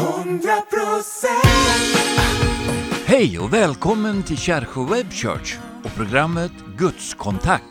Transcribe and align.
100% 0.00 1.26
Hej 3.06 3.38
och 3.38 3.52
välkommen 3.52 4.22
till 4.22 4.36
Kärsjö 4.38 4.84
Web 4.84 5.12
Church 5.12 5.58
och 5.84 5.94
programmet 5.96 6.52
Gudskontakt. 6.78 7.64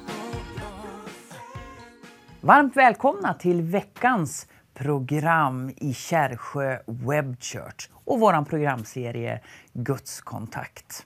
Varmt 2.41 2.75
välkomna 2.75 3.33
till 3.33 3.61
veckans 3.61 4.47
program 4.73 5.71
i 5.77 5.93
Kärsjö 5.93 6.77
Web 6.85 7.41
Church 7.41 7.89
och 8.05 8.19
vår 8.19 8.45
programserie 8.45 9.41
Gudskontakt. 9.73 11.05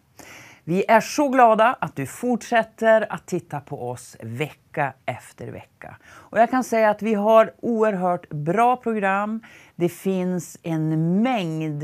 Vi 0.66 0.86
är 0.88 1.02
så 1.02 1.30
glada 1.30 1.78
att 1.82 1.96
du 1.96 2.05
fortsätter 2.05 3.14
att 3.14 3.26
titta 3.26 3.60
på 3.60 3.90
oss 3.90 4.18
vecka 4.21 4.94
efter 5.05 5.48
vecka. 5.48 5.98
Och 6.05 6.40
jag 6.40 6.50
kan 6.50 6.64
säga 6.64 6.90
att 6.90 7.02
vi 7.02 7.14
har 7.14 7.54
oerhört 7.62 8.30
bra 8.30 8.76
program. 8.76 9.42
Det 9.76 9.90
finns 9.90 10.58
en 10.64 11.21
mängd, 11.21 11.84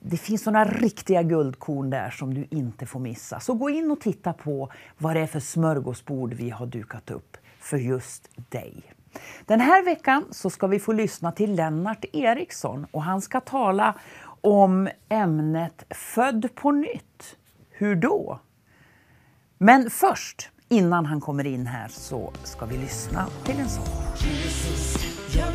Det 0.00 0.16
finns 0.16 0.42
såna 0.42 0.64
riktiga 0.64 1.22
guldkorn 1.22 1.90
där 1.90 2.10
som 2.10 2.34
du 2.34 2.46
inte 2.50 2.86
får 2.86 3.00
missa. 3.00 3.40
Så 3.40 3.54
gå 3.54 3.70
in 3.70 3.90
och 3.90 4.00
titta 4.00 4.32
på 4.32 4.72
vad 4.98 5.16
det 5.16 5.20
är 5.20 5.26
för 5.26 5.40
smörgåsbord 5.40 6.34
vi 6.34 6.50
har 6.50 6.66
dukat 6.66 7.10
upp 7.10 7.36
för 7.58 7.76
just 7.76 8.30
dig. 8.50 8.82
Den 9.46 9.60
här 9.60 9.84
veckan 9.84 10.24
så 10.30 10.50
ska 10.50 10.66
vi 10.66 10.78
få 10.78 10.92
lyssna 10.92 11.32
till 11.32 11.54
Lennart 11.54 12.04
Eriksson 12.12 12.86
och 12.90 13.02
han 13.02 13.20
ska 13.20 13.40
tala 13.40 13.94
om 14.40 14.88
ämnet 15.08 15.84
Född 15.90 16.54
på 16.54 16.70
nytt. 16.70 17.36
Hur 17.70 17.96
då? 17.96 18.40
Men 19.64 19.90
först, 19.90 20.48
innan 20.68 21.06
han 21.06 21.20
kommer 21.20 21.46
in 21.46 21.66
här, 21.66 21.88
så 21.88 22.32
ska 22.44 22.66
vi 22.66 22.76
lyssna 22.76 23.26
till 23.44 23.60
en 23.60 23.68
sång. 23.68 23.84
Jag 25.36 25.52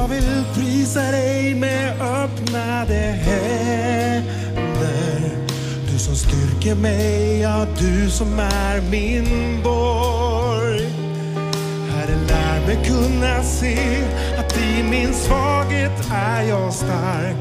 Jag 0.00 0.08
vill 0.08 0.44
prisa 0.54 1.00
dig 1.10 1.54
med 1.54 2.02
öppnade 2.02 2.94
händer. 3.24 4.40
Du 5.92 5.98
som 5.98 6.14
styrker 6.14 6.74
mig, 6.74 7.40
ja 7.40 7.66
du 7.78 8.10
som 8.10 8.38
är 8.38 8.80
min 8.90 9.60
borg. 9.62 10.88
Herre 11.90 12.16
lär 12.28 12.66
mig 12.66 12.84
kunna 12.84 13.42
se 13.42 13.98
att 14.38 14.58
i 14.58 14.82
min 14.82 15.14
svaghet 15.14 16.10
är 16.12 16.42
jag 16.42 16.74
stark. 16.74 17.36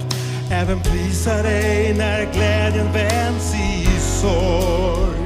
Även 0.52 0.80
prisa 0.80 1.44
dig 1.44 1.94
när 1.94 2.34
glädjen 2.34 2.94
vänds 2.94 3.54
i 3.56 4.00
sorg. 4.00 5.20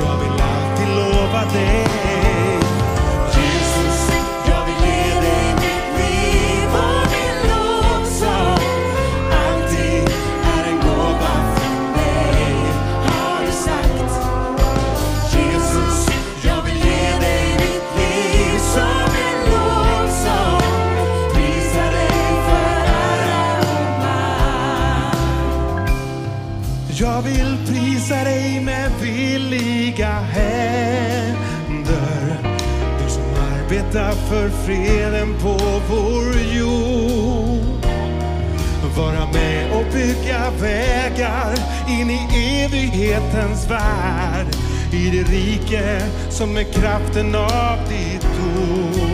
Jag 0.00 0.18
vill 0.18 0.42
alltid 0.42 0.88
lova 0.88 1.44
dig 1.52 2.03
arbetar 33.96 34.12
för 34.12 34.48
freden 34.48 35.34
på 35.42 35.58
vår 35.88 36.56
jord. 36.56 37.86
Vara 38.96 39.26
med 39.32 39.72
och 39.72 39.92
bygga 39.92 40.50
vägar 40.60 41.54
in 41.88 42.10
i 42.10 42.64
evighetens 42.64 43.70
värld. 43.70 44.46
I 44.92 45.10
det 45.10 45.22
rike 45.22 46.00
som 46.30 46.56
är 46.56 46.64
kraften 46.64 47.34
av 47.34 47.78
ditt 47.88 48.24
ord. 48.24 49.13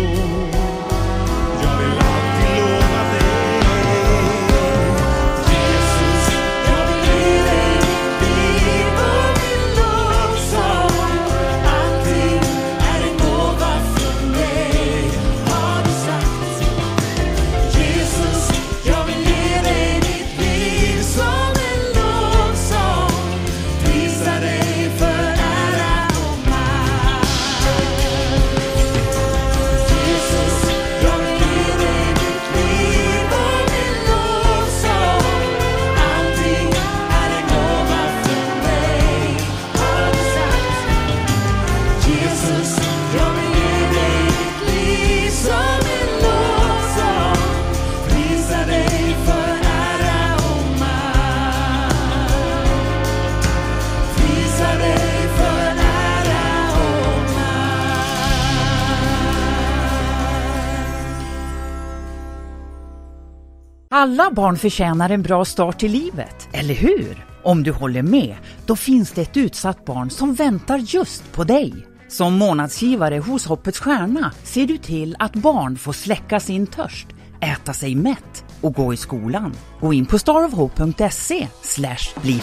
Alla 64.00 64.30
barn 64.30 64.56
förtjänar 64.56 65.10
en 65.10 65.22
bra 65.22 65.44
start 65.44 65.82
i 65.82 65.88
livet, 65.88 66.48
eller 66.52 66.74
hur? 66.74 67.26
Om 67.42 67.62
du 67.62 67.72
håller 67.72 68.02
med, 68.02 68.36
då 68.66 68.76
finns 68.76 69.12
det 69.12 69.22
ett 69.22 69.36
utsatt 69.36 69.84
barn 69.84 70.10
som 70.10 70.34
väntar 70.34 70.78
just 70.78 71.32
på 71.32 71.44
dig. 71.44 71.86
Som 72.08 72.34
månadsgivare 72.34 73.18
hos 73.18 73.46
Hoppets 73.46 73.78
Stjärna 73.78 74.32
ser 74.42 74.66
du 74.66 74.78
till 74.78 75.16
att 75.18 75.32
barn 75.32 75.76
får 75.76 75.92
släcka 75.92 76.40
sin 76.40 76.66
törst, 76.66 77.06
äta 77.40 77.72
sig 77.72 77.94
mätt 77.94 78.44
och 78.60 78.74
gå 78.74 78.92
i 78.92 78.96
skolan. 78.96 79.52
Gå 79.80 79.92
in 79.92 80.06
på 80.06 80.18
starofhope.se 80.18 81.48
slash 81.62 82.20
bli 82.22 82.42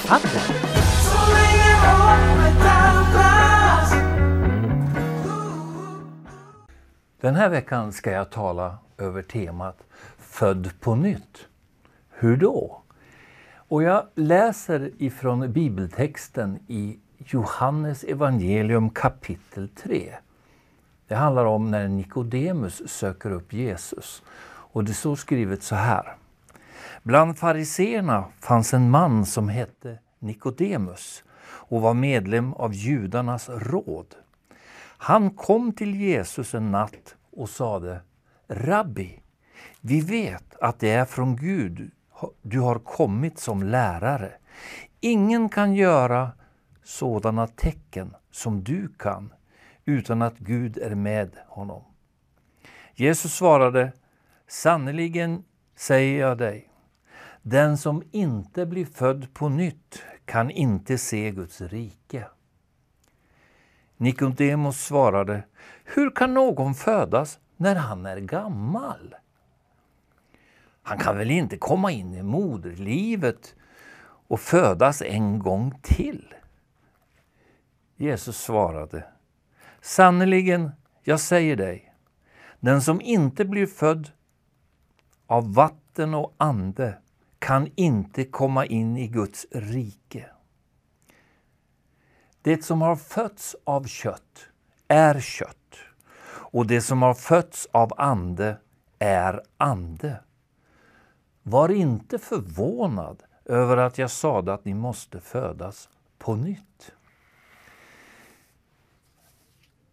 Den 7.22 7.36
här 7.36 7.50
veckan 7.50 7.94
ska 7.94 8.12
jag 8.12 8.32
tala 8.32 8.78
över 8.98 9.22
temat 9.22 9.87
Född 10.38 10.72
på 10.80 10.96
nytt. 10.96 11.48
Hur 12.10 12.38
då? 12.38 12.82
Och 13.56 13.84
jag 13.84 14.08
läser 14.16 14.92
ifrån 14.98 15.54
bibeltexten 15.54 16.60
i 16.68 17.00
Johannes 17.18 18.04
evangelium 18.04 18.90
kapitel 18.90 19.70
3. 19.70 20.14
Det 21.08 21.16
handlar 21.16 21.46
om 21.46 21.72
när 21.72 21.88
Nikodemus 21.88 22.90
söker 22.90 23.32
upp 23.32 23.54
Jesus. 23.54 24.24
Och 24.48 24.84
det 24.84 24.94
står 24.94 25.16
skrivet 25.16 25.64
så 25.64 25.76
här. 25.76 26.16
Bland 27.04 27.38
fariseerna 27.38 28.26
fanns 28.40 28.74
en 28.74 28.90
man 28.90 29.26
som 29.26 29.50
hette 29.50 30.00
Nikodemus 30.20 31.24
och 31.44 31.82
var 31.82 31.94
medlem 31.94 32.54
av 32.54 32.74
judarnas 32.74 33.50
råd. 33.50 34.16
Han 34.98 35.30
kom 35.30 35.74
till 35.74 35.96
Jesus 35.96 36.54
en 36.54 36.72
natt 36.72 37.16
och 37.32 37.50
sade 37.50 38.00
Rabbi, 38.48 39.20
vi 39.82 40.02
vet 40.02 40.56
att 40.62 40.80
det 40.80 40.90
är 40.90 41.06
från 41.06 41.36
Gud 41.36 41.92
du 42.42 42.60
har 42.60 42.80
kommit 42.80 43.40
som 43.40 43.64
lärare. 43.64 44.32
Ingen 45.00 45.50
kan 45.50 45.74
göra 45.76 46.32
sådana 46.84 47.48
tecken 47.48 48.16
som 48.32 48.64
du 48.64 48.90
kan 48.98 49.34
utan 49.86 50.22
att 50.22 50.38
Gud 50.38 50.78
är 50.78 50.96
med 50.96 51.32
honom. 51.48 51.84
Jesus 52.96 53.34
svarade 53.34 53.92
Sannerligen 54.48 55.44
säger 55.76 56.20
jag 56.20 56.38
dig, 56.38 56.70
den 57.42 57.78
som 57.78 58.04
inte 58.12 58.66
blir 58.66 58.86
född 58.86 59.34
på 59.34 59.50
nytt 59.50 60.04
kan 60.26 60.52
inte 60.52 60.98
se 60.98 61.32
Guds 61.32 61.62
rike. 61.62 62.28
Nikodemus 63.98 64.86
svarade, 64.86 65.44
hur 65.84 66.10
kan 66.10 66.34
någon 66.34 66.74
födas 66.74 67.40
när 67.58 67.76
han 67.76 68.06
är 68.06 68.18
gammal? 68.18 69.16
Han 70.88 70.98
kan 70.98 71.18
väl 71.18 71.32
inte 71.32 71.58
komma 71.58 71.92
in 71.92 72.14
i 72.14 72.24
moderlivet 72.24 73.56
och 74.28 74.40
födas 74.40 75.02
en 75.02 75.40
gång 75.40 75.80
till? 75.82 76.34
Jesus 77.96 78.38
svarade, 78.38 79.06
sannerligen, 79.82 80.72
jag 81.04 81.20
säger 81.20 81.56
dig, 81.56 81.94
den 82.60 82.82
som 82.82 83.02
inte 83.02 83.46
blir 83.46 83.66
född 83.66 84.12
av 85.26 85.54
vatten 85.54 86.14
och 86.14 86.36
ande 86.38 86.98
kan 87.40 87.72
inte 87.76 88.24
komma 88.24 88.66
in 88.66 88.98
i 88.98 89.08
Guds 89.08 89.46
rike. 89.52 90.30
Det 92.42 92.64
som 92.64 92.82
har 92.82 92.96
fötts 92.96 93.56
av 93.64 93.84
kött 93.84 94.48
är 94.88 95.20
kött 95.20 95.76
och 96.30 96.68
det 96.68 96.82
som 96.82 97.02
har 97.02 97.14
fötts 97.14 97.68
av 97.72 97.94
ande 97.98 98.58
är 99.00 99.42
ande. 99.58 100.20
Var 101.50 101.70
inte 101.70 102.20
förvånad 102.20 103.24
över 103.46 103.78
att 103.78 103.98
jag 103.98 104.12
sade 104.12 104.54
att 104.54 104.66
ni 104.66 104.74
måste 104.74 105.20
födas 105.20 105.90
på 106.18 106.36
nytt. 106.36 106.92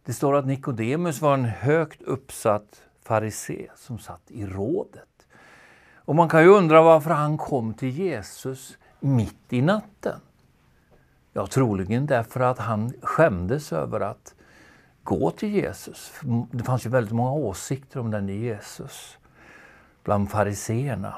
Det 0.05 0.13
står 0.13 0.37
att 0.37 0.47
Nikodemus 0.47 1.21
var 1.21 1.35
en 1.35 1.45
högt 1.45 2.03
uppsatt 2.03 2.83
farisé 3.03 3.71
som 3.77 3.99
satt 3.99 4.31
i 4.31 4.47
rådet. 4.47 5.27
Och 5.95 6.15
man 6.15 6.29
kan 6.29 6.43
ju 6.43 6.49
undra 6.49 6.83
varför 6.83 7.11
han 7.11 7.39
kom 7.39 7.75
till 7.75 7.91
Jesus 7.91 8.79
mitt 9.01 9.53
i 9.53 9.63
natten. 9.63 10.21
Ja, 11.33 11.47
troligen 11.47 12.07
därför 12.07 12.41
att 12.41 12.59
han 12.59 12.93
skämdes 13.03 13.73
över 13.73 14.01
att 14.01 14.35
gå 15.03 15.31
till 15.31 15.55
Jesus. 15.55 16.13
Det 16.51 16.65
fanns 16.65 16.87
ju 16.87 16.91
väldigt 16.91 17.15
många 17.15 17.33
åsikter 17.33 18.01
om 18.01 18.11
den 18.11 18.29
Jesus 18.29 19.19
bland 20.05 20.31
fariseerna. 20.31 21.15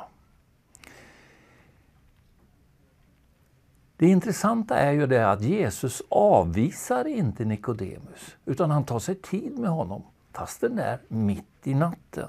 Det 3.96 4.06
intressanta 4.06 4.78
är 4.78 4.92
ju 4.92 5.06
det 5.06 5.30
att 5.30 5.42
Jesus 5.42 6.02
avvisar 6.08 7.04
inte 7.04 7.44
Nikodemus 7.44 8.36
utan 8.44 8.70
han 8.70 8.84
tar 8.84 8.98
sig 8.98 9.14
tid 9.14 9.58
med 9.58 9.70
honom 9.70 10.02
fast 10.32 10.60
den 10.60 10.78
är 10.78 10.98
mitt 11.08 11.66
i 11.66 11.74
natten. 11.74 12.28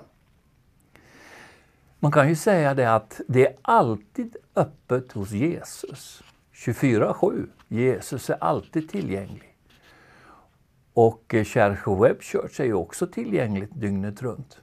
Man 2.00 2.12
kan 2.12 2.30
ju 2.30 2.36
säga 2.36 2.74
det 2.74 2.96
att 2.96 3.22
det 3.28 3.48
är 3.48 3.56
alltid 3.62 4.36
öppet 4.56 5.12
hos 5.12 5.32
Jesus. 5.32 6.24
24-7. 6.54 7.48
Jesus 7.68 8.30
är 8.30 8.44
alltid 8.44 8.90
tillgänglig. 8.90 9.56
Och 10.94 11.34
eh, 11.34 11.44
Kärche 11.44 11.96
Web 12.02 12.22
Church 12.22 12.60
är 12.60 12.66
ju 12.66 12.74
också 12.74 13.08
tillgängligt 13.08 13.72
dygnet 13.74 14.22
runt. 14.22 14.62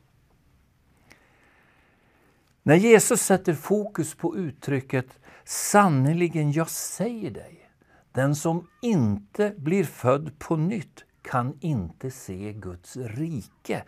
När 2.63 2.75
Jesus 2.75 3.21
sätter 3.21 3.55
fokus 3.55 4.15
på 4.15 4.37
uttrycket 4.37 5.19
Sannerligen, 5.45 6.53
jag 6.53 6.71
säger 6.71 7.31
dig, 7.31 7.71
den 8.13 8.37
som 8.37 8.69
inte 8.83 9.55
blir 9.57 9.85
född 9.85 10.39
på 10.39 10.57
nytt 10.57 11.05
kan 11.23 11.59
inte 11.61 12.11
se 12.11 12.53
Guds 12.53 12.97
rike. 12.97 13.85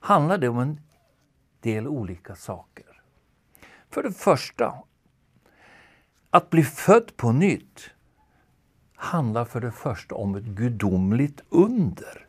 Handlar 0.00 0.38
det 0.38 0.48
om 0.48 0.58
en 0.58 0.80
del 1.60 1.88
olika 1.88 2.34
saker. 2.34 3.02
För 3.90 4.02
det 4.02 4.12
första, 4.12 4.74
att 6.30 6.50
bli 6.50 6.62
född 6.62 7.16
på 7.16 7.32
nytt 7.32 7.90
handlar 8.94 9.44
för 9.44 9.60
det 9.60 9.72
första 9.72 10.14
om 10.14 10.34
ett 10.34 10.44
gudomligt 10.44 11.40
under. 11.48 12.26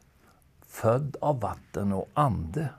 Född 0.67 1.15
av 1.21 1.39
vatten 1.39 1.93
och 1.93 2.09
ande. 2.13 2.69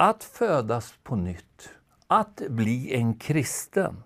Att 0.00 0.24
födas 0.24 0.94
på 1.02 1.16
nytt, 1.16 1.70
att 2.06 2.42
bli 2.48 2.94
en 2.94 3.14
kristen, 3.14 3.96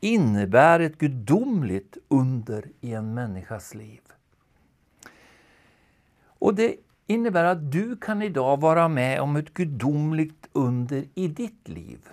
innebär 0.00 0.80
ett 0.80 0.98
gudomligt 0.98 1.96
under 2.08 2.68
i 2.80 2.92
en 2.92 3.14
människas 3.14 3.74
liv. 3.74 4.00
Och 6.24 6.54
det 6.54 6.76
innebär 7.06 7.44
att 7.44 7.72
du 7.72 7.96
kan 7.96 8.22
idag 8.22 8.60
vara 8.60 8.88
med 8.88 9.20
om 9.20 9.36
ett 9.36 9.54
gudomligt 9.54 10.48
under 10.52 11.04
i 11.14 11.28
ditt 11.28 11.68
liv. 11.68 12.08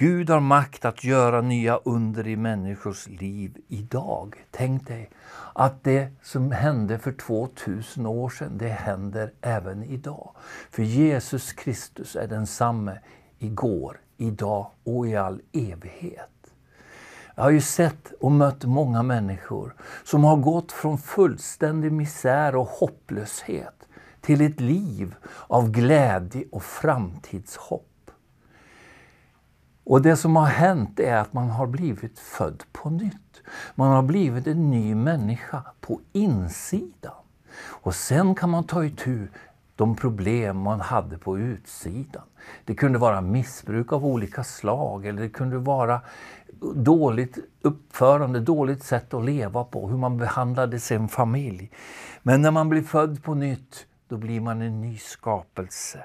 Gud 0.00 0.30
har 0.30 0.40
makt 0.40 0.84
att 0.84 1.04
göra 1.04 1.40
nya 1.40 1.76
under 1.76 2.26
i 2.26 2.36
människors 2.36 3.08
liv 3.08 3.56
idag. 3.68 4.34
Tänk 4.50 4.86
dig 4.86 5.10
att 5.54 5.84
det 5.84 6.08
som 6.22 6.52
hände 6.52 6.98
för 6.98 7.12
2000 7.12 8.06
år 8.06 8.28
sedan, 8.28 8.58
det 8.58 8.68
händer 8.68 9.32
även 9.40 9.84
idag. 9.84 10.30
För 10.70 10.82
Jesus 10.82 11.52
Kristus 11.52 12.16
är 12.16 12.26
densamme 12.26 12.98
igår, 13.38 14.00
idag 14.16 14.70
och 14.84 15.08
i 15.08 15.16
all 15.16 15.40
evighet. 15.52 16.54
Jag 17.34 17.42
har 17.42 17.50
ju 17.50 17.60
sett 17.60 18.12
och 18.20 18.32
mött 18.32 18.64
många 18.64 19.02
människor 19.02 19.74
som 20.04 20.24
har 20.24 20.36
gått 20.36 20.72
från 20.72 20.98
fullständig 20.98 21.92
misär 21.92 22.56
och 22.56 22.68
hopplöshet 22.68 23.88
till 24.20 24.40
ett 24.40 24.60
liv 24.60 25.14
av 25.46 25.70
glädje 25.70 26.44
och 26.52 26.62
framtidshopp. 26.62 27.89
Och 29.90 30.02
det 30.02 30.16
som 30.16 30.36
har 30.36 30.46
hänt 30.46 31.00
är 31.00 31.16
att 31.16 31.32
man 31.32 31.50
har 31.50 31.66
blivit 31.66 32.18
född 32.18 32.62
på 32.72 32.90
nytt. 32.90 33.42
Man 33.74 33.90
har 33.90 34.02
blivit 34.02 34.46
en 34.46 34.70
ny 34.70 34.94
människa 34.94 35.62
på 35.80 36.00
insidan. 36.12 37.14
Och 37.60 37.94
sen 37.94 38.34
kan 38.34 38.50
man 38.50 38.64
ta 38.64 38.84
itu 38.84 39.28
de 39.76 39.96
problem 39.96 40.56
man 40.58 40.80
hade 40.80 41.18
på 41.18 41.38
utsidan. 41.38 42.22
Det 42.64 42.74
kunde 42.74 42.98
vara 42.98 43.20
missbruk 43.20 43.92
av 43.92 44.06
olika 44.06 44.44
slag 44.44 45.06
eller 45.06 45.22
det 45.22 45.28
kunde 45.28 45.58
vara 45.58 46.00
dåligt 46.74 47.38
uppförande, 47.62 48.40
dåligt 48.40 48.84
sätt 48.84 49.14
att 49.14 49.24
leva 49.24 49.64
på, 49.64 49.88
hur 49.88 49.96
man 49.96 50.18
behandlade 50.18 50.80
sin 50.80 51.08
familj. 51.08 51.70
Men 52.22 52.42
när 52.42 52.50
man 52.50 52.68
blir 52.68 52.82
född 52.82 53.22
på 53.22 53.34
nytt, 53.34 53.86
då 54.08 54.16
blir 54.16 54.40
man 54.40 54.62
en 54.62 54.80
ny 54.80 54.98
skapelse. 54.98 56.04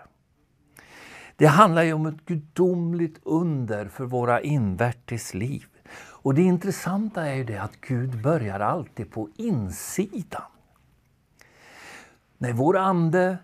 Det 1.36 1.46
handlar 1.46 1.84
ju 1.84 1.94
om 1.94 2.06
ett 2.06 2.25
gudomligt 2.25 3.20
under 3.24 3.88
för 3.88 4.06
våra 4.06 4.42
invärtes 4.42 5.34
liv. 5.34 5.65
Och 5.98 6.34
det 6.34 6.42
intressanta 6.42 7.27
är 7.27 7.34
ju 7.34 7.44
det 7.44 7.58
att 7.58 7.82
Gud 7.82 8.22
börjar 8.22 8.60
alltid 8.60 9.12
på 9.12 9.30
insidan. 9.36 10.42
När 12.38 12.54
vår 12.54 12.77
ande 12.77 13.38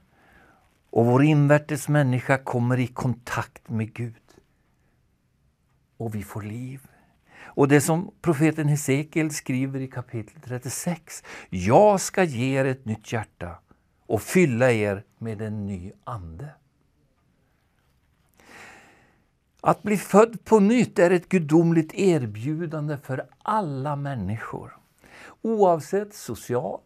och 0.90 1.06
vår 1.06 1.24
invärtes 1.24 1.88
människa 1.88 2.38
kommer 2.38 2.80
i 2.80 2.88
kontakt 2.88 3.70
med 3.70 3.94
Gud 3.94 4.16
och 5.98 6.16
vi 6.16 6.24
får 6.24 6.42
liv. 6.42 6.88
Och 7.44 7.68
det 7.68 7.82
som 7.82 8.12
profeten 8.22 8.68
Hesekiel 8.68 9.32
skriver 9.32 9.80
i 9.80 9.88
kapitel 9.88 10.42
36. 10.42 11.24
Jag 11.50 12.02
ska 12.02 12.24
ge 12.24 12.60
er 12.60 12.66
ett 12.66 12.86
nytt 12.86 13.14
hjärta 13.14 13.60
och 14.08 14.22
fylla 14.22 14.72
er 14.72 15.04
med 15.18 15.42
en 15.42 15.66
ny 15.66 15.92
ande. 16.04 16.50
Att 19.62 19.84
bli 19.84 19.98
född 19.98 20.46
på 20.46 20.60
nytt 20.60 21.00
är 21.00 21.12
ett 21.12 21.30
gudomligt 21.30 21.94
erbjudande 21.94 22.98
för 22.98 23.28
alla 23.44 23.96
människor. 23.96 24.78
Oavsett 25.42 26.14
social 26.14 26.80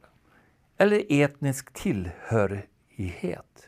eller 0.77 1.03
etnisk 1.09 1.73
tillhörighet. 1.73 3.67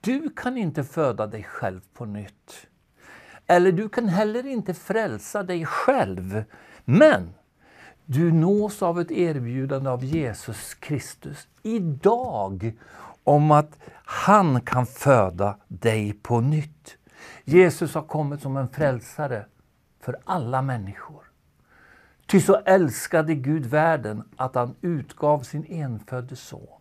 Du 0.00 0.30
kan 0.36 0.56
inte 0.58 0.84
föda 0.84 1.26
dig 1.26 1.42
själv 1.42 1.80
på 1.94 2.04
nytt. 2.04 2.66
Eller 3.46 3.72
du 3.72 3.88
kan 3.88 4.08
heller 4.08 4.46
inte 4.46 4.74
frälsa 4.74 5.42
dig 5.42 5.66
själv. 5.66 6.44
Men 6.84 7.34
du 8.04 8.32
nås 8.32 8.82
av 8.82 9.00
ett 9.00 9.10
erbjudande 9.10 9.90
av 9.90 10.04
Jesus 10.04 10.74
Kristus 10.74 11.48
idag 11.62 12.72
om 13.24 13.50
att 13.50 13.78
han 14.04 14.60
kan 14.60 14.86
föda 14.86 15.56
dig 15.68 16.12
på 16.12 16.40
nytt. 16.40 16.96
Jesus 17.44 17.94
har 17.94 18.02
kommit 18.02 18.42
som 18.42 18.56
en 18.56 18.68
frälsare 18.68 19.46
för 20.00 20.16
alla 20.24 20.62
människor. 20.62 21.22
Ty 22.26 22.40
så 22.40 22.54
älskade 22.54 23.34
Gud 23.34 23.66
världen 23.66 24.22
att 24.36 24.54
han 24.54 24.74
utgav 24.80 25.40
sin 25.40 25.64
enfödde 25.64 26.36
son. 26.36 26.80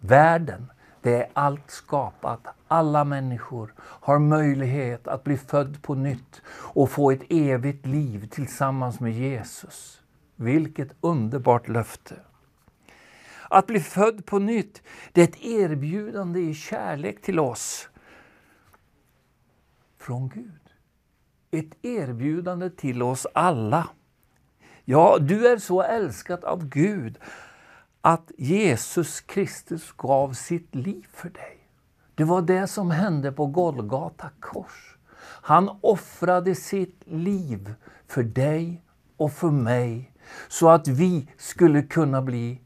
Världen, 0.00 0.72
det 1.02 1.22
är 1.22 1.30
allt 1.32 1.70
skapat. 1.70 2.46
Alla 2.68 3.04
människor 3.04 3.74
har 3.78 4.18
möjlighet 4.18 5.08
att 5.08 5.24
bli 5.24 5.36
född 5.36 5.82
på 5.82 5.94
nytt 5.94 6.42
och 6.48 6.90
få 6.90 7.10
ett 7.10 7.22
evigt 7.28 7.86
liv 7.86 8.28
tillsammans 8.30 9.00
med 9.00 9.12
Jesus. 9.12 10.00
Vilket 10.36 10.88
underbart 11.00 11.68
löfte! 11.68 12.14
Att 13.50 13.66
bli 13.66 13.80
född 13.80 14.26
på 14.26 14.38
nytt, 14.38 14.82
det 15.12 15.20
är 15.20 15.28
ett 15.28 15.44
erbjudande 15.44 16.40
i 16.40 16.54
kärlek 16.54 17.22
till 17.22 17.38
oss 17.38 17.88
från 20.04 20.28
Gud. 20.28 20.60
Ett 21.50 21.84
erbjudande 21.84 22.70
till 22.70 23.02
oss 23.02 23.26
alla. 23.34 23.88
Ja, 24.84 25.18
du 25.20 25.48
är 25.48 25.58
så 25.58 25.82
älskad 25.82 26.44
av 26.44 26.68
Gud 26.68 27.18
att 28.00 28.30
Jesus 28.38 29.20
Kristus 29.20 29.92
gav 29.92 30.32
sitt 30.32 30.74
liv 30.74 31.06
för 31.12 31.30
dig. 31.30 31.68
Det 32.14 32.24
var 32.24 32.42
det 32.42 32.66
som 32.66 32.90
hände 32.90 33.32
på 33.32 33.46
Golgata 33.46 34.30
kors. 34.40 34.96
Han 35.42 35.78
offrade 35.80 36.54
sitt 36.54 37.02
liv 37.04 37.74
för 38.06 38.22
dig 38.22 38.82
och 39.16 39.32
för 39.32 39.50
mig 39.50 40.12
så 40.48 40.68
att 40.68 40.88
vi 40.88 41.28
skulle 41.36 41.82
kunna 41.82 42.22
bli 42.22 42.60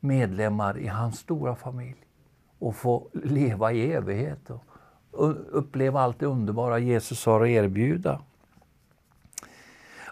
medlemmar 0.00 0.78
i 0.78 0.86
hans 0.86 1.18
stora 1.18 1.54
familj 1.54 2.06
och 2.58 2.76
få 2.76 3.10
leva 3.12 3.72
i 3.72 3.92
evighet 3.92 4.50
och 4.50 4.64
uppleva 5.12 6.00
allt 6.00 6.18
det 6.18 6.26
underbara 6.26 6.78
Jesus 6.78 7.26
har 7.26 7.40
att 7.40 7.48
erbjuda. 7.48 8.22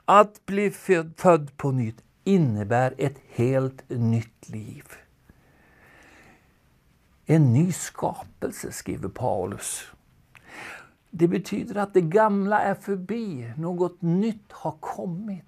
Att 0.04 0.46
bli 0.46 0.70
född 1.16 1.56
på 1.56 1.70
nytt 1.70 2.02
innebär 2.24 2.94
ett 2.98 3.18
helt 3.28 3.90
nytt 3.90 4.48
liv. 4.48 4.84
En 7.26 7.52
ny 7.52 7.72
skapelse, 7.72 8.72
skriver 8.72 9.08
Paulus. 9.08 9.84
Det 11.10 11.28
betyder 11.28 11.74
att 11.80 11.94
det 11.94 12.00
gamla 12.00 12.60
är 12.60 12.74
förbi, 12.74 13.52
något 13.56 14.02
nytt 14.02 14.52
har 14.52 14.74
kommit. 14.80 15.44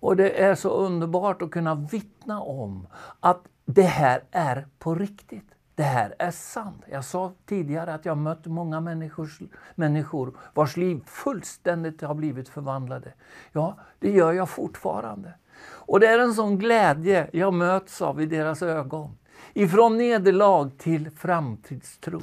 Och 0.00 0.16
det 0.16 0.42
är 0.42 0.54
så 0.54 0.68
underbart 0.68 1.42
att 1.42 1.50
kunna 1.50 1.74
vittna 1.74 2.40
om 2.40 2.86
att 3.20 3.48
det 3.64 3.82
här 3.82 4.24
är 4.30 4.66
på 4.78 4.94
riktigt. 4.94 5.51
Det 5.74 5.82
här 5.82 6.14
är 6.18 6.30
sant. 6.30 6.84
Jag 6.90 7.04
sa 7.04 7.32
tidigare 7.46 7.94
att 7.94 8.04
jag 8.04 8.18
mött 8.18 8.46
många 8.46 8.80
människors, 8.80 9.38
människor 9.74 10.36
vars 10.54 10.76
liv 10.76 11.02
fullständigt 11.06 12.02
har 12.02 12.14
blivit 12.14 12.48
förvandlade. 12.48 13.12
Ja, 13.52 13.78
det 13.98 14.10
gör 14.10 14.32
jag 14.32 14.48
fortfarande. 14.48 15.34
Och 15.64 16.00
det 16.00 16.06
är 16.06 16.18
en 16.18 16.34
sån 16.34 16.58
glädje 16.58 17.30
jag 17.32 17.54
möts 17.54 18.02
av 18.02 18.20
i 18.20 18.26
deras 18.26 18.62
ögon. 18.62 19.18
Ifrån 19.54 19.98
nederlag 19.98 20.70
till 20.78 21.10
framtidstro. 21.10 22.20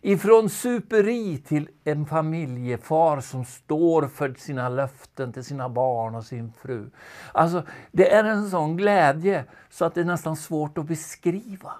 Ifrån 0.00 0.50
superi 0.50 1.38
till 1.38 1.68
en 1.84 2.06
familjefar 2.06 3.20
som 3.20 3.44
står 3.44 4.06
för 4.08 4.34
sina 4.34 4.68
löften 4.68 5.32
till 5.32 5.44
sina 5.44 5.68
barn 5.68 6.14
och 6.14 6.24
sin 6.24 6.52
fru. 6.52 6.90
Alltså, 7.32 7.62
det 7.92 8.12
är 8.12 8.24
en 8.24 8.50
sån 8.50 8.76
glädje 8.76 9.44
så 9.70 9.84
att 9.84 9.94
det 9.94 10.00
är 10.00 10.04
nästan 10.04 10.36
svårt 10.36 10.78
att 10.78 10.86
beskriva. 10.86 11.72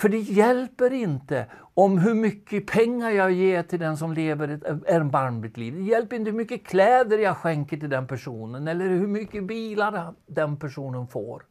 För 0.00 0.08
det 0.08 0.18
hjälper 0.18 0.92
inte 0.92 1.46
om 1.74 1.98
hur 1.98 2.14
mycket 2.14 2.66
pengar 2.66 3.10
jag 3.10 3.32
ger 3.32 3.62
till 3.62 3.78
den 3.78 3.96
som 3.96 4.12
lever 4.12 4.48
ett 4.48 4.64
erbarmligt 4.64 5.56
liv. 5.56 5.74
Det 5.74 5.82
hjälper 5.82 6.16
inte 6.16 6.30
hur 6.30 6.36
mycket 6.36 6.66
kläder 6.66 7.18
jag 7.18 7.36
skänker 7.36 7.76
till 7.76 7.90
den 7.90 8.06
personen 8.06 8.68
eller 8.68 8.88
hur 8.88 9.06
mycket 9.06 9.44
bilar 9.44 10.14
den 10.26 10.56
personen 10.56 11.06
får. 11.06 11.42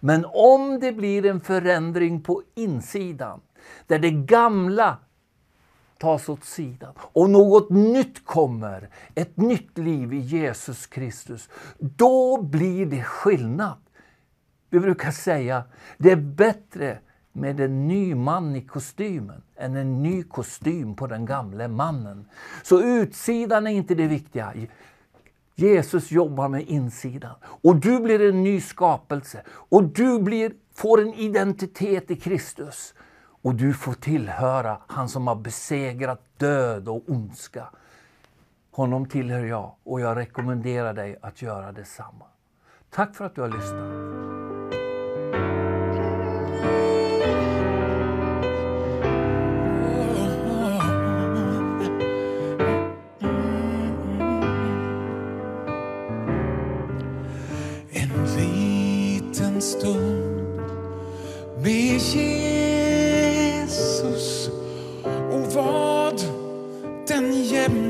Men 0.00 0.26
om 0.28 0.80
det 0.80 0.92
blir 0.92 1.26
en 1.26 1.40
förändring 1.40 2.22
på 2.22 2.42
insidan, 2.54 3.40
där 3.86 3.98
det 3.98 4.10
gamla 4.10 4.98
tas 5.98 6.28
åt 6.28 6.44
sidan 6.44 6.94
och 6.98 7.30
något 7.30 7.70
nytt 7.70 8.24
kommer, 8.24 8.90
ett 9.14 9.36
nytt 9.36 9.78
liv 9.78 10.12
i 10.12 10.18
Jesus 10.18 10.86
Kristus, 10.86 11.48
då 11.78 12.42
blir 12.42 12.86
det 12.86 13.02
skillnad. 13.02 13.78
Vi 14.70 14.80
brukar 14.80 15.10
säga, 15.10 15.64
det 15.96 16.10
är 16.10 16.16
bättre 16.16 16.98
med 17.38 17.60
en 17.60 17.88
ny 17.88 18.14
man 18.14 18.56
i 18.56 18.60
kostymen 18.60 19.42
än 19.56 19.76
en 19.76 20.02
ny 20.02 20.22
kostym 20.22 20.94
på 20.94 21.06
den 21.06 21.26
gamle 21.26 21.68
mannen. 21.68 22.28
Så 22.62 22.82
utsidan 22.82 23.66
är 23.66 23.70
inte 23.70 23.94
det 23.94 24.06
viktiga. 24.06 24.52
Jesus 25.54 26.10
jobbar 26.10 26.48
med 26.48 26.68
insidan. 26.68 27.34
Och 27.42 27.76
du 27.76 28.00
blir 28.00 28.28
en 28.28 28.42
ny 28.42 28.60
skapelse. 28.60 29.42
Och 29.48 29.84
du 29.84 30.22
blir, 30.22 30.52
får 30.74 31.00
en 31.00 31.14
identitet 31.14 32.10
i 32.10 32.16
Kristus. 32.16 32.94
Och 33.42 33.54
du 33.54 33.72
får 33.72 33.92
tillhöra 33.92 34.78
han 34.86 35.08
som 35.08 35.26
har 35.26 35.34
besegrat 35.34 36.22
död 36.36 36.88
och 36.88 37.02
ondska. 37.06 37.68
Honom 38.70 39.06
tillhör 39.06 39.44
jag 39.44 39.74
och 39.84 40.00
jag 40.00 40.16
rekommenderar 40.16 40.94
dig 40.94 41.16
att 41.22 41.42
göra 41.42 41.72
detsamma. 41.72 42.24
Tack 42.90 43.16
för 43.16 43.24
att 43.24 43.34
du 43.34 43.40
har 43.40 43.48
lyssnat. 43.48 44.47
Liten 59.38 59.60
stund. 59.62 60.60
Med 61.62 62.00
Jesus 62.00 63.30
och 65.32 65.52
vad 65.54 66.20
den 67.08 67.44
jämnar 67.44 67.87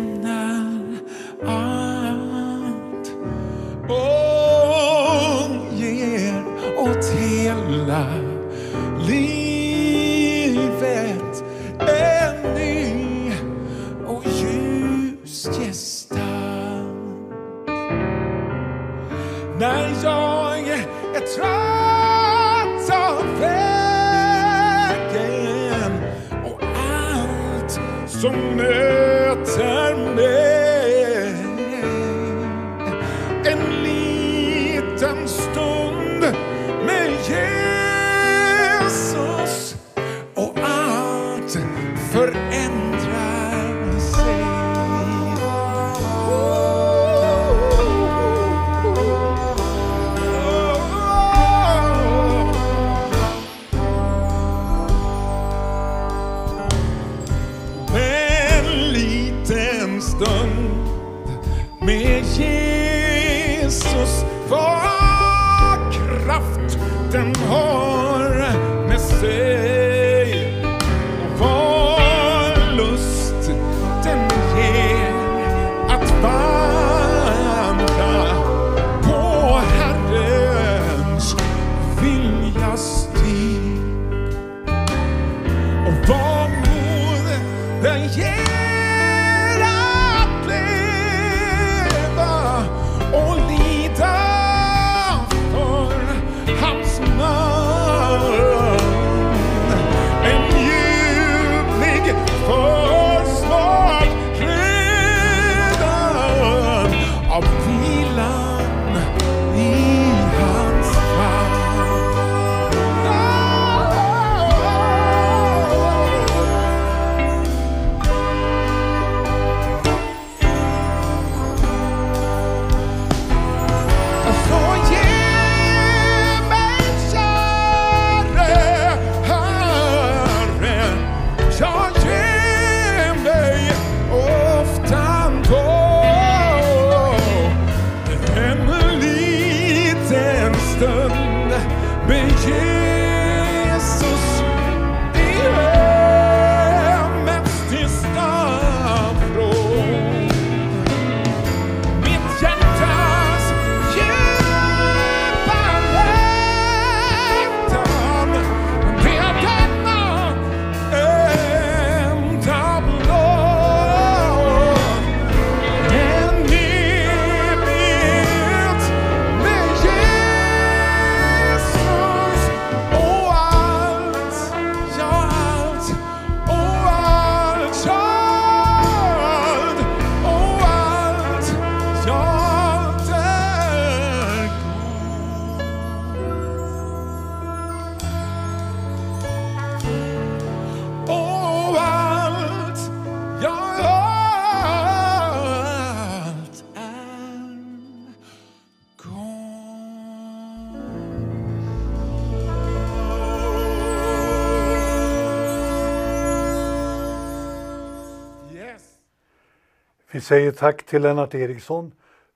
Vi 210.10 210.20
säger 210.20 210.52
tack 210.52 210.82
till 210.82 211.02
Lennart 211.02 211.34
Eriksson 211.34 211.92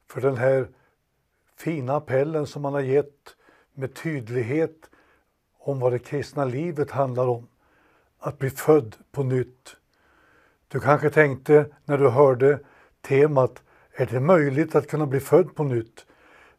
för 0.08 0.20
den 0.20 0.36
här 0.36 0.68
fina 1.56 1.96
appellen 1.96 2.46
som 2.46 2.64
han 2.64 2.74
har 2.74 2.80
gett 2.80 3.36
med 3.74 3.94
tydlighet 3.94 4.90
om 5.58 5.80
vad 5.80 5.92
det 5.92 5.98
kristna 5.98 6.44
livet 6.44 6.90
handlar 6.90 7.26
om. 7.26 7.48
Att 8.18 8.38
bli 8.38 8.50
född 8.50 8.96
på 9.12 9.22
nytt. 9.22 9.76
Du 10.68 10.80
kanske 10.80 11.10
tänkte 11.10 11.66
när 11.84 11.98
du 11.98 12.08
hörde 12.08 12.58
temat, 13.00 13.62
är 13.92 14.06
det 14.06 14.20
möjligt 14.20 14.74
att 14.74 14.88
kunna 14.88 15.06
bli 15.06 15.20
född 15.20 15.54
på 15.54 15.64
nytt? 15.64 16.06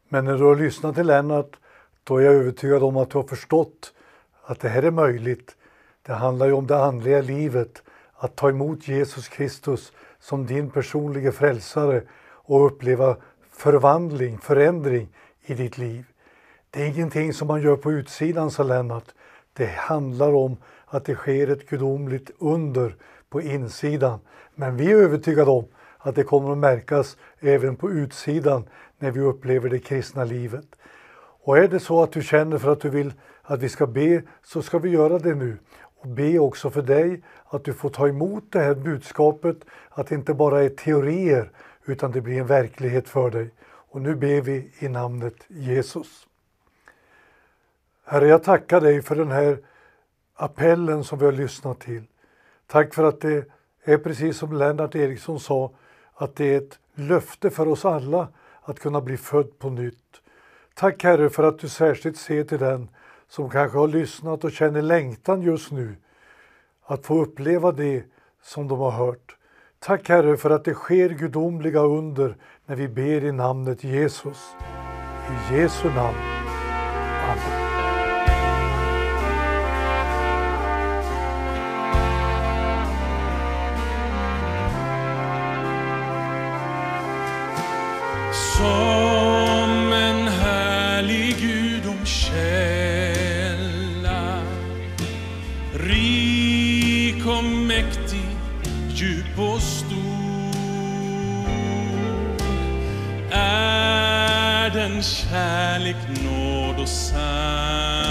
Men 0.10 0.26
när 0.26 0.38
du 0.38 0.44
har 0.44 0.56
lyssnat 0.56 0.96
till 0.96 1.08
Lennart, 1.08 1.56
då 2.04 2.18
är 2.18 2.22
jag 2.22 2.34
övertygad 2.34 2.84
om 2.84 2.98
att 2.98 3.10
du 3.10 3.18
har 3.18 3.28
förstått 3.28 3.94
att 4.44 4.60
det 4.60 4.70
här 4.70 4.84
är 4.84 4.92
möjligt. 4.92 5.56
Det 6.02 6.14
handlar 6.14 6.46
ju 6.46 6.54
om 6.54 6.68
det 6.68 6.84
andliga 6.84 7.22
livet, 7.22 7.84
att 8.14 8.36
ta 8.36 8.50
emot 8.50 8.88
Jesus 8.88 9.28
Kristus 9.28 9.92
som 10.24 10.46
din 10.46 10.70
personliga 10.70 11.32
frälsare 11.32 12.02
och 12.24 12.66
uppleva 12.66 13.18
förvandling, 13.52 14.38
förändring 14.38 15.10
i 15.46 15.54
ditt 15.54 15.78
liv. 15.78 16.06
Det 16.70 16.82
är 16.82 16.88
ingenting 16.88 17.34
som 17.34 17.48
man 17.48 17.62
gör 17.62 17.76
på 17.76 17.92
utsidan, 17.92 18.52
sa 18.52 18.64
Lennart. 18.64 19.08
Det 19.54 19.66
handlar 19.66 20.34
om 20.34 20.58
att 20.86 21.06
det 21.06 21.16
sker 21.16 21.48
ett 21.48 21.70
gudomligt 21.70 22.32
under 22.40 22.96
på 23.30 23.42
insidan. 23.42 24.20
Men 24.56 24.78
vi 24.78 24.92
är 24.92 24.96
övertygade 24.96 25.52
om 25.52 25.66
att 25.98 26.16
det 26.16 26.24
kommer 26.24 26.52
att 26.52 26.58
märkas 26.58 27.18
även 27.40 27.76
på 27.76 27.92
utsidan 27.92 28.66
när 29.00 29.12
vi 29.12 29.20
upplever 29.20 29.70
det 29.70 29.80
kristna 29.80 30.24
livet. 30.24 30.66
Och 31.46 31.58
är 31.58 31.68
det 31.68 31.80
så 31.80 32.04
att 32.04 32.12
du 32.12 32.22
känner 32.22 32.58
för 32.58 32.72
att 32.72 32.82
du 32.82 32.90
vill 32.90 33.14
att 33.42 33.60
vi 33.60 33.70
ska 33.70 33.88
be 33.88 34.22
så 34.44 34.62
ska 34.62 34.80
vi 34.80 34.90
göra 34.90 35.20
det 35.20 35.36
nu. 35.36 35.58
Och 36.04 36.10
be 36.10 36.40
också 36.40 36.70
för 36.70 36.82
dig 36.82 37.22
att 37.46 37.64
du 37.64 37.74
får 37.74 37.90
ta 37.90 38.08
emot 38.08 38.44
det 38.50 38.60
här 38.60 38.76
budskapet, 38.76 39.58
att 39.90 40.08
det 40.08 40.16
inte 40.16 40.34
bara 40.34 40.64
är 40.64 40.70
teorier 40.70 41.52
utan 41.86 42.12
det 42.12 42.22
blir 42.22 42.40
en 42.40 42.48
verklighet 42.48 43.10
för 43.10 43.32
dig. 43.32 43.50
Och 43.64 44.02
nu 44.02 44.16
ber 44.16 44.42
vi 44.42 44.72
i 44.80 44.90
namnet 44.90 45.36
Jesus. 45.48 46.28
Herre, 48.06 48.28
jag 48.28 48.44
tackar 48.44 48.82
dig 48.82 49.02
för 49.02 49.16
den 49.16 49.32
här 49.32 49.58
appellen 50.36 51.04
som 51.04 51.20
vi 51.20 51.26
har 51.26 51.32
lyssnat 51.32 51.80
till. 51.80 52.04
Tack 52.68 52.94
för 52.94 53.04
att 53.04 53.22
det 53.22 53.46
är 53.84 53.98
precis 53.98 54.38
som 54.38 54.54
Lennart 54.54 54.96
Eriksson 54.96 55.40
sa, 55.40 55.72
att 56.14 56.36
det 56.36 56.54
är 56.54 56.58
ett 56.58 56.80
löfte 56.94 57.50
för 57.50 57.68
oss 57.68 57.86
alla 57.86 58.28
att 58.62 58.80
kunna 58.80 59.02
bli 59.02 59.18
född 59.18 59.60
på 59.60 59.70
nytt. 59.70 60.22
Tack 60.74 61.04
Herre 61.04 61.30
för 61.30 61.44
att 61.44 61.60
du 61.60 61.70
särskilt 61.70 62.18
ser 62.18 62.44
till 62.44 62.60
den 62.60 62.90
som 63.36 63.50
kanske 63.50 63.78
har 63.78 63.88
lyssnat 63.88 64.44
och 64.44 64.52
känner 64.52 64.82
längtan 64.82 65.42
just 65.42 65.72
nu 65.72 65.96
att 66.86 67.06
få 67.06 67.22
uppleva 67.22 67.72
det 67.72 68.04
som 68.44 68.68
de 68.68 68.80
har 68.80 68.92
hört. 68.92 69.36
Tack 69.80 70.10
Herre 70.10 70.38
för 70.38 70.50
att 70.50 70.66
det 70.66 70.74
sker 70.74 71.10
gudomliga 71.10 71.80
under 71.80 72.38
när 72.66 72.76
vi 72.76 72.88
ber 72.88 73.24
i 73.24 73.32
namnet 73.32 73.84
Jesus. 73.84 74.56
I 75.30 75.56
Jesu 75.56 75.90
namn. 75.90 76.43
Djup 98.96 99.40
och 99.40 99.62
stor. 99.62 100.54
Är 103.32 104.70
den 104.70 105.02
kärlek, 105.04 105.96
nåd 106.24 106.80
och 106.80 106.88
sanning 106.90 108.10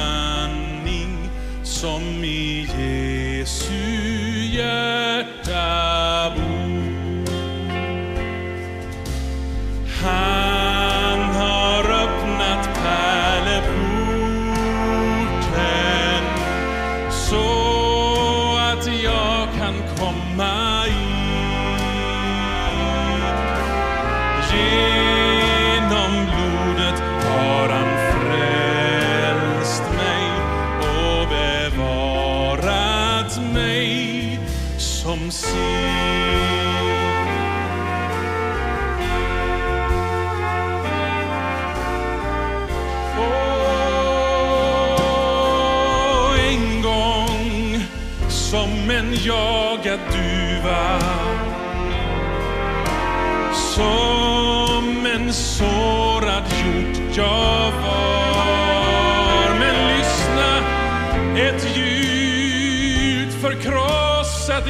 som 1.62 2.24
i 2.24 2.68
Jesu 2.78 3.74
hjärta 4.52 6.32
bor? 6.36 6.72
Som 35.02 35.30
sin. 35.30 35.52
Och 43.18 43.18
en 46.38 46.82
gång 46.82 47.80
som 48.28 48.90
en 48.90 49.14
jagad 49.14 50.00
duva 50.12 50.98
Som 53.52 55.06
en 55.06 55.32
sårad 55.32 55.71
och 64.56 64.68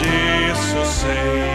Jesus 0.00 1.00
sig 1.00 1.45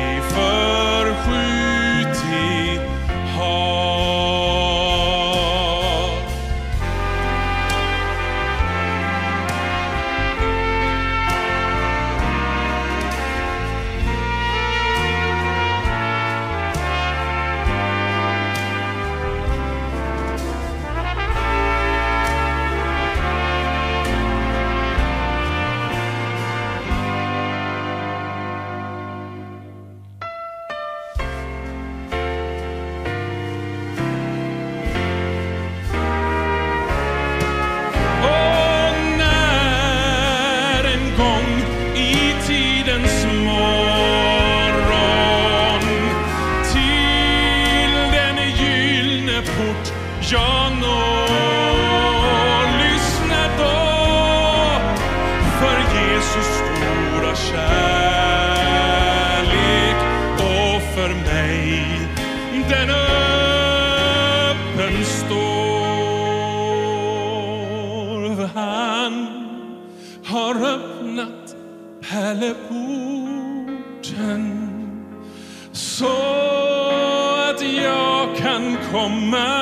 Ja, 50.23 50.69
nå, 50.81 51.27
lyssna 52.83 53.43
då 53.57 53.79
för 55.59 55.77
Jesus 55.97 56.49
stora 56.55 57.33
kärlek 57.35 58.79
och 60.37 60.81
för 60.95 61.09
mig 61.09 61.85
den 62.69 62.89
öppen 62.89 64.95
står. 65.05 65.31
Han 68.53 69.13
har 70.25 70.55
öppnat 70.55 71.55
pärleporten 72.09 74.43
så 75.71 76.05
att 77.49 77.61
jag 77.61 78.35
kan 78.37 78.77
komma 78.91 79.60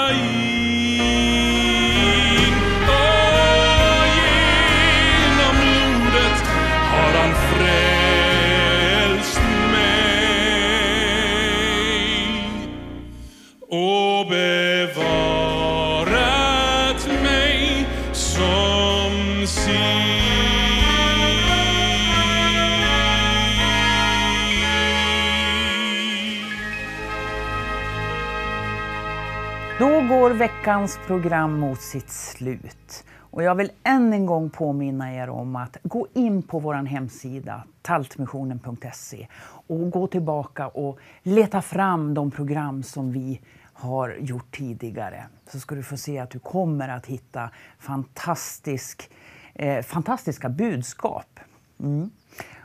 veckans 30.39 30.99
program 31.07 31.59
mot 31.59 31.81
sitt 31.81 32.09
slut. 32.09 33.03
Och 33.17 33.43
jag 33.43 33.55
vill 33.55 33.71
än 33.83 34.13
en 34.13 34.25
gång 34.25 34.49
påminna 34.49 35.13
er 35.15 35.29
om 35.29 35.55
att 35.55 35.77
gå 35.83 36.07
in 36.13 36.41
på 36.43 36.59
vår 36.59 36.73
hemsida 36.73 37.63
taltmissionen.se 37.81 39.27
och 39.67 39.91
gå 39.91 40.07
tillbaka 40.07 40.67
och 40.67 40.99
leta 41.23 41.61
fram 41.61 42.13
de 42.13 42.31
program 42.31 42.83
som 42.83 43.11
vi 43.11 43.41
har 43.73 44.15
gjort 44.19 44.51
tidigare. 44.51 45.23
Så 45.47 45.59
ska 45.59 45.75
du 45.75 45.83
få 45.83 45.97
se 45.97 46.19
att 46.19 46.29
du 46.29 46.39
kommer 46.39 46.89
att 46.89 47.05
hitta 47.05 47.49
fantastisk, 47.79 49.09
eh, 49.53 49.83
fantastiska 49.83 50.49
budskap. 50.49 51.39
Mm. 51.79 52.09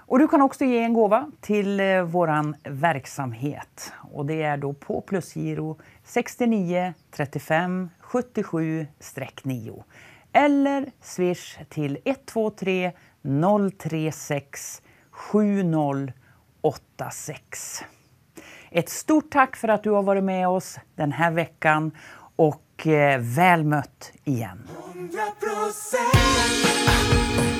Och 0.06 0.18
du 0.18 0.28
kan 0.28 0.42
också 0.42 0.64
ge 0.64 0.78
en 0.78 0.92
gåva 0.92 1.30
till 1.40 1.80
eh, 1.80 2.02
vår 2.02 2.54
verksamhet. 2.70 3.92
Och 4.12 4.26
det 4.26 4.42
är 4.42 4.56
då 4.56 4.72
på 4.72 5.00
plusgiro 5.00 5.78
69 6.04 6.94
35 7.10 7.90
77-9 8.02 9.82
eller 10.32 10.90
swish 11.00 11.58
till 11.68 11.98
123 12.04 12.92
036 13.78 14.82
7086. 15.10 17.84
Ett 18.70 18.88
stort 18.88 19.30
tack 19.30 19.56
för 19.56 19.68
att 19.68 19.82
du 19.82 19.90
har 19.90 20.02
varit 20.02 20.24
med 20.24 20.48
oss 20.48 20.78
den 20.94 21.12
här 21.12 21.30
veckan 21.30 21.92
och 22.36 22.86
eh, 22.86 23.20
väl 23.20 23.64
mött 23.64 24.12
igen. 24.24 24.68
Hundra 24.94 25.26
procent 25.40 27.53